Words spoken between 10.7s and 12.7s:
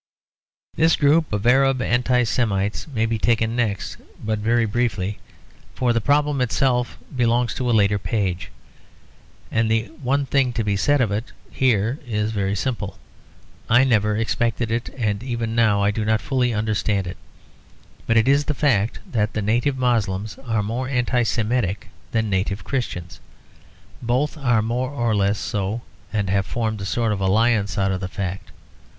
said of it here is very